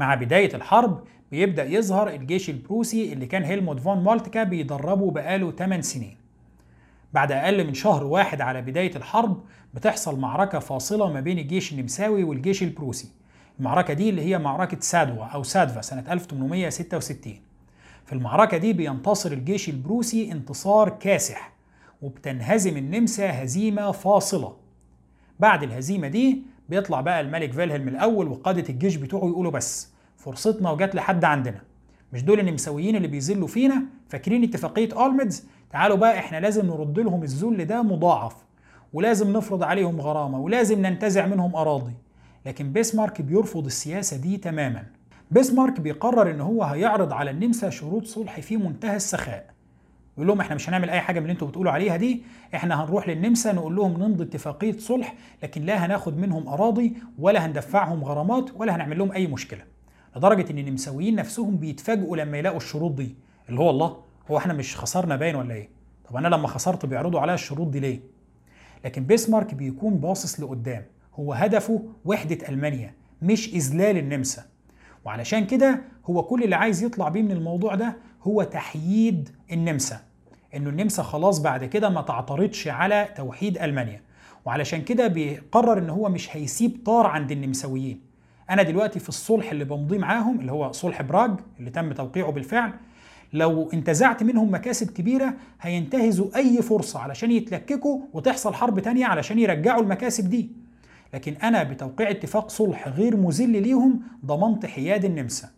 [0.00, 5.82] مع بداية الحرب بيبدأ يظهر الجيش البروسي اللي كان هيلموت فون مولتكا بيدربه بقاله 8
[5.82, 6.16] سنين.
[7.12, 9.40] بعد أقل من شهر واحد على بداية الحرب
[9.74, 13.08] بتحصل معركة فاصلة ما بين الجيش النمساوي والجيش البروسي.
[13.58, 17.34] المعركة دي اللي هي معركة سادوا أو سادفا سنة 1866
[18.06, 21.52] في المعركة دي بينتصر الجيش البروسي انتصار كاسح
[22.02, 24.56] وبتنهزم النمسا هزيمة فاصلة.
[25.40, 30.94] بعد الهزيمة دي بيطلع بقى الملك فيلهلم الأول وقادة الجيش بتوعه يقولوا بس فرصتنا وجات
[30.94, 31.60] لحد عندنا.
[32.12, 37.22] مش دول النمساويين اللي بيذلوا فينا؟ فاكرين اتفاقية أولميدز تعالوا بقى إحنا لازم نرد لهم
[37.22, 38.36] الذل ده مضاعف
[38.92, 41.94] ولازم نفرض عليهم غرامة ولازم ننتزع منهم أراضي.
[42.46, 44.86] لكن بيسمارك بيرفض السياسة دي تماما.
[45.30, 49.46] بيسمارك بيقرر إن هو هيعرض على النمسا شروط صلح في منتهى السخاء.
[50.16, 52.22] يقول لهم إحنا مش هنعمل أي حاجة من اللي أنتوا بتقولوا عليها دي
[52.54, 58.04] إحنا هنروح للنمسا نقول لهم نمضي اتفاقية صلح لكن لا هناخد منهم أراضي ولا هندفعهم
[58.04, 59.62] غرامات ولا هنعمل لهم أي مشكلة.
[60.16, 63.14] لدرجة إن النمساويين نفسهم بيتفاجئوا لما يلاقوا الشروط دي
[63.48, 63.96] اللي هو الله
[64.30, 65.68] هو إحنا مش خسرنا باين ولا إيه؟
[66.08, 68.00] طب أنا لما خسرت بيعرضوا عليا الشروط دي ليه؟
[68.84, 74.42] لكن بيسمارك بيكون باصص لقدام هو هدفه وحدة ألمانيا مش إذلال النمسا.
[75.04, 80.00] وعلشان كده هو كل اللي عايز يطلع بيه من الموضوع ده هو تحييد النمسا
[80.56, 84.02] إنه النمسا خلاص بعد كده ما تعترضش على توحيد ألمانيا.
[84.44, 88.00] وعلشان كده بيقرر إن هو مش هيسيب طار عند النمساويين.
[88.50, 92.72] أنا دلوقتي في الصلح اللي بمضيه معاهم اللي هو صلح براج اللي تم توقيعه بالفعل
[93.32, 99.82] لو انتزعت منهم مكاسب كبيرة هينتهزوا أي فرصة علشان يتلككوا وتحصل حرب تانية علشان يرجعوا
[99.82, 100.50] المكاسب دي.
[101.14, 105.48] لكن أنا بتوقيع اتفاق صلح غير مذل ليهم ضمنت حياد النمسا.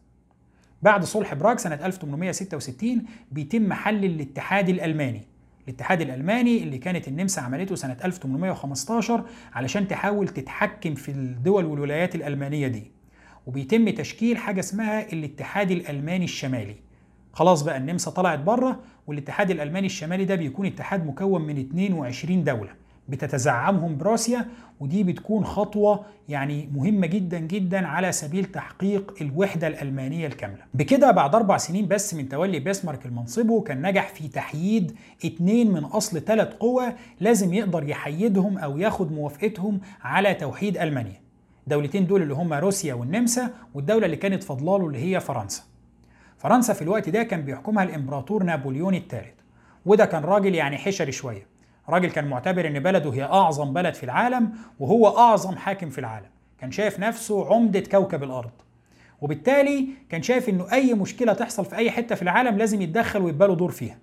[0.83, 5.23] بعد صلح براغ سنة 1866 بيتم حل الاتحاد الألماني.
[5.69, 12.69] الاتحاد الألماني اللي كانت النمسا عملته سنة 1815 علشان تحاول تتحكم في الدول والولايات الألمانية
[12.69, 12.91] دي.
[13.47, 16.77] وبيتم تشكيل حاجة اسمها الاتحاد الألماني الشمالي.
[17.33, 22.82] خلاص بقى النمسا طلعت بره والاتحاد الألماني الشمالي ده بيكون اتحاد مكون من 22 دولة.
[23.09, 24.47] بتتزعمهم بروسيا
[24.81, 30.63] ودي بتكون خطوة يعني مهمة جدا جدا على سبيل تحقيق الوحدة الألمانية الكاملة.
[30.75, 35.85] بكده بعد أربع سنين بس من تولي بيسمارك المنصبه كان نجح في تحييد اتنين من
[35.85, 41.21] أصل ثلاث قوى لازم يقدر يحيدهم أو ياخد موافقتهم على توحيد ألمانيا.
[41.67, 45.63] الدولتين دول اللي هم روسيا والنمسا والدولة اللي كانت فضلاله اللي هي فرنسا.
[46.39, 49.35] فرنسا في الوقت ده كان بيحكمها الإمبراطور نابليون الثالث
[49.87, 51.52] وده كان راجل يعني حشري شوية.
[51.89, 56.27] راجل كان معتبر إن بلده هي أعظم بلد في العالم وهو أعظم حاكم في العالم.
[56.59, 58.51] كان شايف نفسه عمدة كوكب الأرض.
[59.21, 63.49] وبالتالي كان شايف إنه أي مشكلة تحصل في أي حتة في العالم لازم يتدخل ويبقى
[63.49, 63.99] له دور فيها.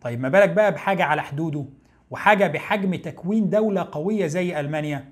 [0.00, 1.64] طيب ما بالك بقى بحاجة على حدوده
[2.10, 5.04] وحاجة بحجم تكوين دولة قوية زي ألمانيا؟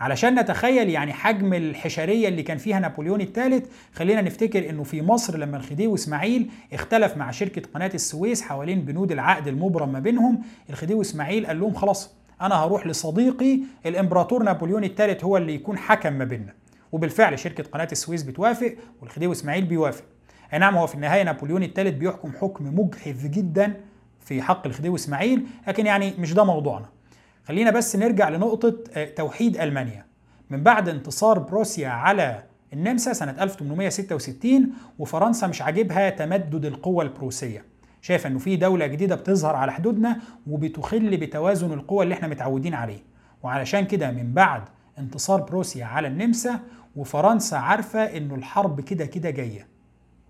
[0.00, 5.38] علشان نتخيل يعني حجم الحشرية اللي كان فيها نابليون الثالث خلينا نفتكر إنه في مصر
[5.38, 11.00] لما الخديوي إسماعيل اختلف مع شركة قناة السويس حوالين بنود العقد المبرم ما بينهم الخديوي
[11.00, 16.24] إسماعيل قال لهم خلاص أنا هروح لصديقي الإمبراطور نابليون الثالث هو اللي يكون حكم ما
[16.24, 16.52] بيننا.
[16.92, 20.04] وبالفعل شركة قناة السويس بتوافق والخديوي إسماعيل بيوافق.
[20.52, 23.74] أي نعم هو في النهاية نابليون الثالث بيحكم حكم مجحف جدا
[24.20, 26.86] في حق الخديوي إسماعيل لكن يعني مش ده موضوعنا.
[27.50, 28.74] خلينا بس نرجع لنقطة
[29.16, 30.04] توحيد ألمانيا.
[30.50, 37.64] من بعد انتصار بروسيا على النمسا سنة 1866 وفرنسا مش عاجبها تمدد القوة البروسية.
[38.02, 43.00] شايفة إنه في دولة جديدة بتظهر على حدودنا وبتخل بتوازن القوى اللي إحنا متعودين عليه.
[43.42, 44.62] وعلشان كده من بعد
[44.98, 46.60] انتصار بروسيا على النمسا
[46.96, 49.66] وفرنسا عارفة إنه الحرب كده كده جاية.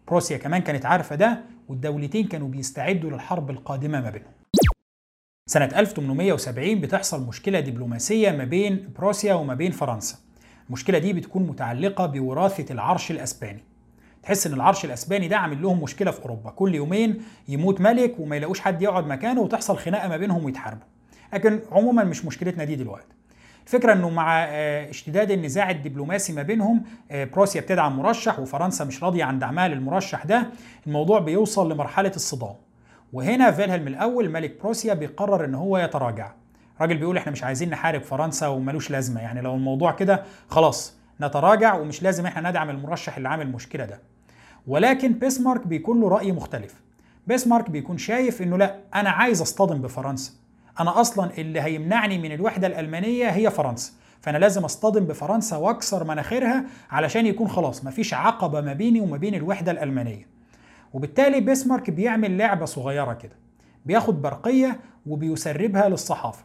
[0.08, 4.39] بروسيا كمان كانت عارفة ده والدولتين كانوا بيستعدوا للحرب القادمة ما بينهم.
[5.50, 10.16] سنة 1870 بتحصل مشكلة دبلوماسية ما بين بروسيا وما بين فرنسا.
[10.66, 13.64] المشكلة دي بتكون متعلقة بوراثة العرش الأسباني.
[14.22, 18.36] تحس إن العرش الأسباني ده عامل لهم مشكلة في أوروبا، كل يومين يموت ملك وما
[18.36, 20.86] يلاقوش حد يقعد مكانه وتحصل خناقة ما بينهم ويتحاربوا.
[21.32, 23.14] لكن عموما مش مشكلتنا دي دلوقتي.
[23.66, 29.38] الفكرة إنه مع اشتداد النزاع الدبلوماسي ما بينهم بروسيا بتدعم مرشح وفرنسا مش راضية عن
[29.38, 30.46] دعمها للمرشح ده،
[30.86, 32.54] الموضوع بيوصل لمرحلة الصدام.
[33.12, 36.32] وهنا فيلهلم الأول ملك بروسيا بيقرر إن هو يتراجع.
[36.80, 41.74] راجل بيقول إحنا مش عايزين نحارب فرنسا وملوش لازمة يعني لو الموضوع كده خلاص نتراجع
[41.74, 44.00] ومش لازم إحنا ندعم المرشح اللي عامل المشكلة ده.
[44.66, 46.74] ولكن بيسمارك بيكون له رأي مختلف.
[47.26, 50.32] بيسمارك بيكون شايف إنه لأ أنا عايز أصطدم بفرنسا.
[50.80, 53.92] أنا أصلا اللي هيمنعني من الوحدة الألمانية هي فرنسا.
[54.20, 59.34] فأنا لازم أصطدم بفرنسا وأكسر مناخيرها علشان يكون خلاص مفيش عقبة ما بيني وما بين
[59.34, 60.26] الوحدة الألمانية.
[60.92, 63.36] وبالتالي بيسمارك بيعمل لعبة صغيرة كده
[63.86, 66.44] بياخد برقية وبيسربها للصحافة.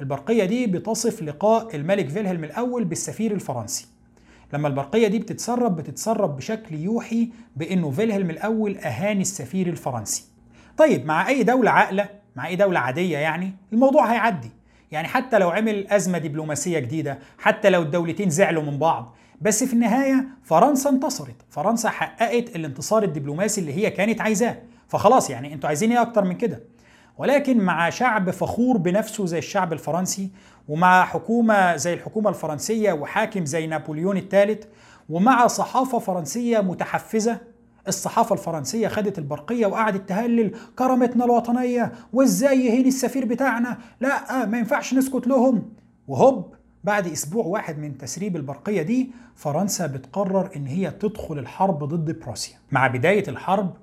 [0.00, 3.86] البرقية دي بتصف لقاء الملك فيلهلم الأول بالسفير الفرنسي.
[4.52, 10.24] لما البرقية دي بتتسرب بتتسرب بشكل يوحي بأنه فيلهلم الأول اهان السفير الفرنسي.
[10.76, 14.50] طيب مع أي دولة عاقلة مع أي دولة عادية يعني الموضوع هيعدي.
[14.92, 19.72] يعني حتى لو عمل أزمة دبلوماسية جديدة حتى لو الدولتين زعلوا من بعض بس في
[19.72, 21.36] النهاية فرنسا انتصرت.
[21.50, 24.56] فرنسا حققت الانتصار الدبلوماسي اللي هي كانت عايزاه.
[24.88, 26.60] فخلاص يعني أنتوا عايزين إيه أكتر من كده؟
[27.18, 30.30] ولكن مع شعب فخور بنفسه زي الشعب الفرنسي
[30.68, 34.64] ومع حكومة زي الحكومة الفرنسية وحاكم زي نابليون الثالث
[35.08, 37.38] ومع صحافة فرنسية متحفزة
[37.88, 44.94] الصحافة الفرنسية خدت البرقية وقعدت تهلل كرامتنا الوطنية وإزاي يهين السفير بتاعنا؟ لا ما ينفعش
[44.94, 45.62] نسكت لهم.
[46.08, 52.18] وهوب بعد أسبوع واحد من تسريب البرقية دي فرنسا بتقرر إن هي تدخل الحرب ضد
[52.20, 52.56] بروسيا.
[52.72, 53.74] مع بداية الحرب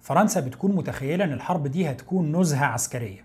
[0.00, 3.24] فرنسا بتكون متخيلة إن الحرب دي هتكون نزهة عسكرية.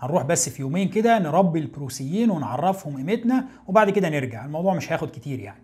[0.00, 4.44] هنروح بس في يومين كده نربي البروسيين ونعرفهم قيمتنا وبعد كده نرجع.
[4.44, 5.62] الموضوع مش هياخد كتير يعني.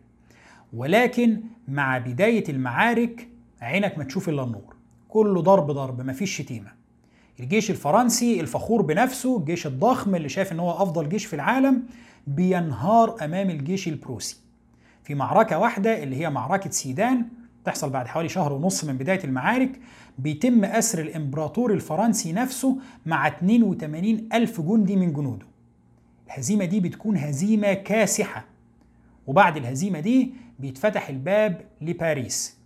[0.72, 3.28] ولكن مع بداية المعارك
[3.60, 4.74] عينك ما تشوف إلا النور.
[5.08, 6.72] كله ضرب ضرب مفيش شتيمة.
[7.40, 11.82] الجيش الفرنسي الفخور بنفسه الجيش الضخم اللي شايف إن هو أفضل جيش في العالم
[12.26, 14.36] بينهار أمام الجيش البروسي.
[15.04, 17.26] في معركة واحدة اللي هي معركة سيدان
[17.64, 19.80] تحصل بعد حوالي شهر ونص من بداية المعارك
[20.18, 25.46] بيتم أسر الإمبراطور الفرنسي نفسه مع 82 ألف جندي من جنوده.
[26.26, 28.44] الهزيمة دي بتكون هزيمة كاسحة
[29.26, 32.56] وبعد الهزيمة دي بيتفتح الباب لباريس.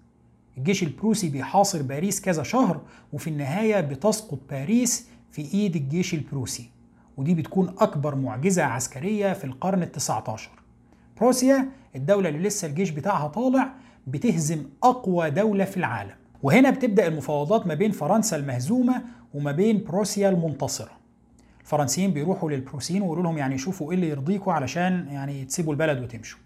[0.58, 2.80] الجيش البروسي بيحاصر باريس كذا شهر
[3.12, 6.70] وفي النهاية بتسقط باريس في إيد الجيش البروسي.
[7.16, 10.50] ودي بتكون أكبر معجزة عسكرية في القرن التسعة عشر
[11.20, 13.72] بروسيا الدولة اللي لسه الجيش بتاعها طالع
[14.06, 16.14] بتهزم أقوى دولة في العالم.
[16.42, 19.02] وهنا بتبدأ المفاوضات ما بين فرنسا المهزومة
[19.34, 20.90] وما بين بروسيا المنتصرة.
[21.60, 26.38] الفرنسيين بيروحوا للبروسيين ويقولوا لهم يعني شوفوا إيه اللي يرضيكم علشان يعني تسيبوا البلد وتمشوا.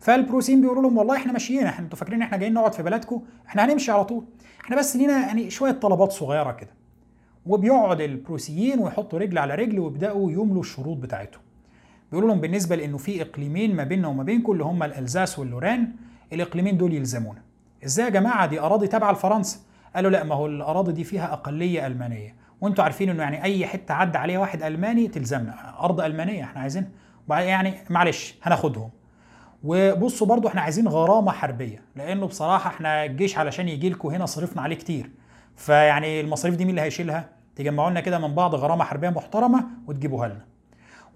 [0.00, 3.64] فالبروسيين بيقولوا لهم والله إحنا ماشيين إحنا أنتوا فاكرين إحنا جايين نقعد في بلدكم إحنا
[3.64, 4.24] هنمشي على طول.
[4.60, 6.70] إحنا بس لينا يعني شوية طلبات صغيرة كده.
[7.46, 11.42] وبيقعد البروسيين ويحطوا رجل على رجل ويبدأوا يملوا الشروط بتاعتهم.
[12.10, 15.88] بيقولوا لهم بالنسبة لإنه في إقليمين ما بيننا وما بينكم اللي هم الألزاس واللوران
[16.32, 17.42] الإقليمين دول يلزمونا.
[17.84, 19.58] إزاي يا جماعة؟ دي أراضي تابعة لفرنسا.
[19.96, 22.34] قالوا لا ما هو الأراضي دي فيها أقلية ألمانية.
[22.60, 25.84] وأنتوا عارفين إنه يعني أي حتة عدى عليها واحد ألماني تلزمنا.
[25.84, 26.90] أرض ألمانية إحنا عايزين
[27.30, 28.90] يعني معلش هناخدهم.
[29.64, 34.62] وبصوا برضو إحنا عايزين غرامة حربية لأنه بصراحة إحنا الجيش علشان يجي لكم هنا صرفنا
[34.62, 35.10] عليه كتير.
[35.60, 40.28] فيعني المصاريف دي مين اللي هيشيلها؟ تجمعوا لنا كده من بعض غرامة حربية محترمة وتجيبوها
[40.28, 40.44] لنا.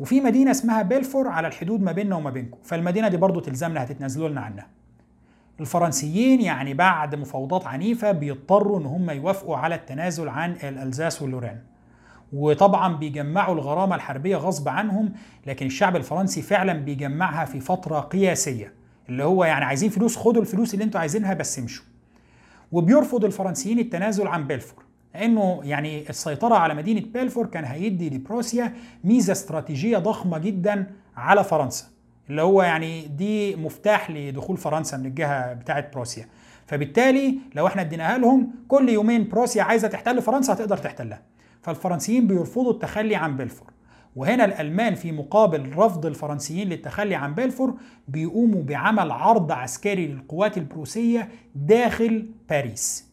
[0.01, 2.59] وفي مدينة اسمها بيلفور على الحدود ما بيننا وما بينكم.
[2.65, 4.67] فالمدينة دي برضو تلزمنا هتتنازلوا لنا عنها.
[5.61, 11.59] الفرنسيين يعني بعد مفاوضات عنيفة بيضطروا إن هم يوافقوا على التنازل عن الألزاس واللوران.
[12.33, 15.13] وطبعا بيجمعوا الغرامة الحربية غصب عنهم
[15.47, 18.73] لكن الشعب الفرنسي فعلا بيجمعها في فترة قياسية
[19.09, 21.85] اللي هو يعني عايزين فلوس خدوا الفلوس اللي أنتوا عايزينها بس امشوا.
[22.73, 28.73] وبيرفض الفرنسيين التنازل عن بلفور لأنه يعني السيطرة على مدينة بلفور كان هيدي لبروسيا
[29.05, 31.87] ميزة استراتيجية ضخمة جدا على فرنسا
[32.31, 36.27] اللي هو يعني دي مفتاح لدخول فرنسا من الجهة بتاعه بروسيا.
[36.67, 41.23] فبالتالي لو إحنا اديناها لهم كل يومين بروسيا عايزة تحتل فرنسا هتقدر تحتلها.
[41.63, 43.69] فالفرنسيين بيرفضوا التخلي عن بلفور
[44.17, 47.75] وهنا الألمان في مقابل رفض الفرنسيين للتخلي عن بلفور
[48.09, 53.09] بيقوموا بعمل عرض عسكري للقوات البروسية داخل باريس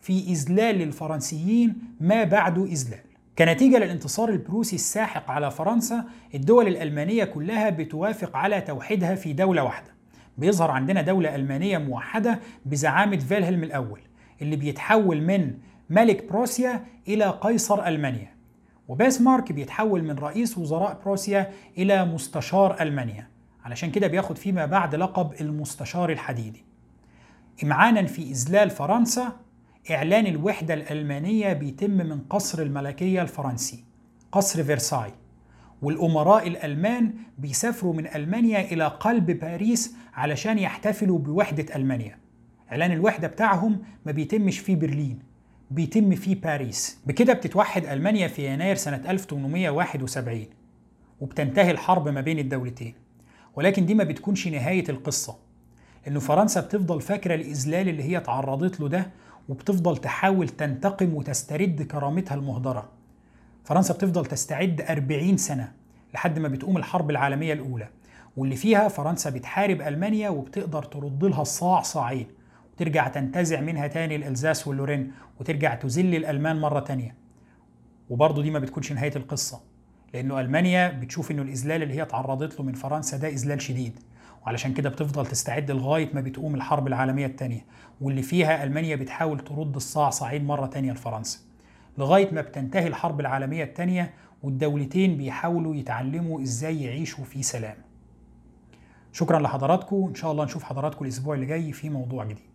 [0.00, 3.00] في إذلال للفرنسيين ما بعده إذلال.
[3.38, 9.94] كنتيجة للانتصار البروسي الساحق على فرنسا الدول الألمانية كلها بتوافق على توحيدها في دولة واحدة.
[10.38, 14.00] بيظهر عندنا دولة ألمانية موحدة بزعامة فيلهلم الأول
[14.42, 15.54] اللي بيتحول من
[15.90, 18.33] ملك بروسيا إلى قيصر ألمانيا.
[18.88, 23.28] وبيسمارك بيتحول من رئيس وزراء بروسيا إلى مستشار ألمانيا.
[23.64, 26.64] علشان كده بياخد فيما بعد لقب المستشار الحديدي.
[27.64, 29.32] إمعانا في إذلال فرنسا
[29.90, 33.84] إعلان الوحدة الألمانية بيتم من قصر الملكية الفرنسي
[34.32, 35.12] قصر فرساي
[35.82, 42.18] والأمراء الألمان بيسافروا من ألمانيا إلى قلب باريس علشان يحتفلوا بوحدة ألمانيا.
[42.72, 45.33] إعلان الوحدة بتاعهم ما بيتمش في برلين.
[45.74, 46.98] بيتم في باريس.
[47.06, 50.46] بكده بتتوحد ألمانيا في يناير سنة 1871
[51.20, 52.94] وبتنتهي الحرب ما بين الدولتين.
[53.56, 55.36] ولكن دي ما بتكونش نهاية القصة
[56.08, 59.10] إنه فرنسا بتفضل فاكرة الإذلال اللي هي تعرضت له ده
[59.48, 62.88] وبتفضل تحاول تنتقم وتسترد كرامتها المهدرة.
[63.64, 65.72] فرنسا بتفضل تستعد 40 سنة
[66.14, 67.88] لحد ما بتقوم الحرب العالمية الأولى
[68.36, 72.26] واللي فيها فرنسا بتحارب ألمانيا وبتقدر ترد لها الصاع صاعين.
[72.74, 77.14] وترجع تنتزع منها تاني الألزاس واللورين وترجع تذل الألمان مرة تانية.
[78.10, 79.60] وبرضه دي ما بتكونش نهاية القصة
[80.14, 84.00] لأنه ألمانيا بتشوف إنه الإذلال اللي هي تعرضت له من فرنسا ده إذلال شديد.
[84.46, 87.64] وعلشان كده بتفضل تستعد لغاية ما بتقوم الحرب العالمية التانية
[88.00, 91.38] واللي فيها ألمانيا بتحاول ترد الصعصعين مرة تانية لفرنسا.
[91.98, 97.76] لغاية ما بتنتهي الحرب العالمية التانية والدولتين بيحاولوا يتعلموا إزاي يعيشوا في سلام.
[99.12, 102.53] شكرا لحضراتكم إن شاء الله نشوف حضراتكم الأسبوع اللي جاي في موضوع جديد.